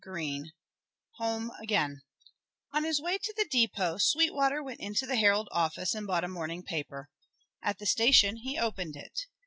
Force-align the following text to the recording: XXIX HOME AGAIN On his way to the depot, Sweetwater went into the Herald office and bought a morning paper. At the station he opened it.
XXIX 0.03 0.45
HOME 1.17 1.51
AGAIN 1.61 2.01
On 2.73 2.83
his 2.85 2.99
way 2.99 3.19
to 3.19 3.33
the 3.37 3.45
depot, 3.45 3.99
Sweetwater 3.99 4.63
went 4.63 4.79
into 4.79 5.05
the 5.05 5.15
Herald 5.15 5.47
office 5.51 5.93
and 5.93 6.07
bought 6.07 6.23
a 6.23 6.27
morning 6.27 6.63
paper. 6.63 7.07
At 7.61 7.77
the 7.77 7.85
station 7.85 8.37
he 8.37 8.57
opened 8.57 8.95
it. 8.95 9.27